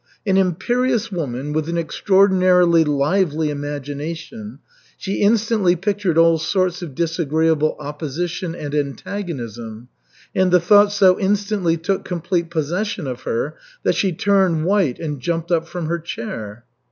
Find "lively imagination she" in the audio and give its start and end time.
2.83-5.21